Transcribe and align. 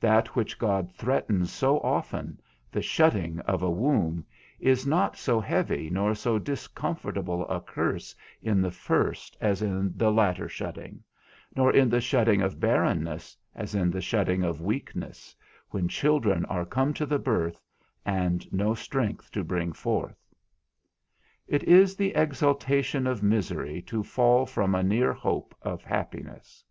That 0.00 0.36
which 0.36 0.58
God 0.58 0.92
threatens 0.94 1.50
so 1.50 1.80
often, 1.80 2.38
the 2.70 2.82
shutting 2.82 3.38
of 3.46 3.62
a 3.62 3.70
womb, 3.70 4.22
is 4.60 4.86
not 4.86 5.16
so 5.16 5.40
heavy 5.40 5.88
nor 5.88 6.14
so 6.14 6.38
discomfortable 6.38 7.48
a 7.48 7.58
curse 7.58 8.14
in 8.42 8.60
the 8.60 8.70
first 8.70 9.34
as 9.40 9.62
in 9.62 9.96
the 9.96 10.12
latter 10.12 10.46
shutting, 10.46 11.02
nor 11.56 11.72
in 11.72 11.88
the 11.88 12.02
shutting 12.02 12.42
of 12.42 12.60
barrenness 12.60 13.34
as 13.54 13.74
in 13.74 13.90
the 13.90 14.02
shutting 14.02 14.42
of 14.42 14.60
weakness, 14.60 15.34
when 15.70 15.88
children 15.88 16.44
are 16.50 16.66
come 16.66 16.92
to 16.92 17.06
the 17.06 17.18
birth, 17.18 17.64
and 18.04 18.52
no 18.52 18.74
strength 18.74 19.30
to 19.32 19.42
bring 19.42 19.72
forth. 19.72 20.22
It 21.48 21.62
is 21.64 21.96
the 21.96 22.14
exaltation 22.14 23.06
of 23.06 23.22
misery 23.22 23.80
to 23.86 24.02
fall 24.02 24.44
from 24.44 24.74
a 24.74 24.82
near 24.82 25.14
hope 25.14 25.54
of 25.62 25.82
happiness. 25.82 26.62